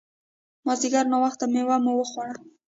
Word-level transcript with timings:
مازیګر 0.65 1.05
ناوخته 1.11 1.45
مېوه 1.53 1.77
مو 1.83 1.93
وخوړه. 1.97 2.35